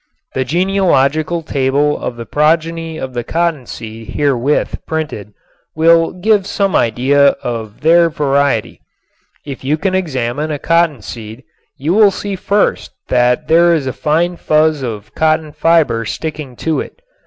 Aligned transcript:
The 0.33 0.43
genealogical 0.43 1.43
table 1.43 1.95
of 1.95 2.15
the 2.15 2.25
progeny 2.25 2.97
of 2.97 3.13
the 3.13 3.23
cottonseed 3.23 4.09
herewith 4.15 4.83
printed 4.87 5.33
will 5.75 6.11
give 6.11 6.47
some 6.47 6.75
idea 6.75 7.33
of 7.43 7.81
their 7.81 8.09
variety. 8.09 8.81
If 9.45 9.63
you 9.63 9.77
will 9.77 9.93
examine 9.93 10.49
a 10.49 10.57
cottonseed 10.57 11.43
you 11.77 11.93
will 11.93 12.09
see 12.09 12.35
first 12.35 12.89
that 13.09 13.47
there 13.47 13.75
is 13.75 13.85
a 13.85 13.93
fine 13.93 14.37
fuzz 14.37 14.81
of 14.81 15.13
cotton 15.13 15.51
fiber 15.51 16.03
sticking 16.05 16.55
to 16.55 16.79
it. 16.79 16.99